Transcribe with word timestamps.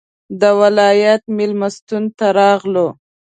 د 0.41 0.43
ولایت 0.61 1.21
مېلمستون 1.37 2.03
ته 2.17 2.27
راغلو. 2.39 2.87